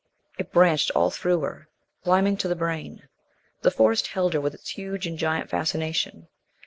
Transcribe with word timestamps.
It 0.39 0.51
branched 0.51 0.89
all 0.95 1.11
through 1.11 1.41
her, 1.41 1.67
climbing 2.03 2.35
to 2.37 2.47
the 2.47 2.55
brain. 2.55 3.07
The 3.61 3.69
Forest 3.69 4.07
held 4.07 4.33
her 4.33 4.41
with 4.41 4.55
its 4.55 4.71
huge 4.71 5.05
and 5.05 5.15
giant 5.15 5.51
fascination. 5.51 6.27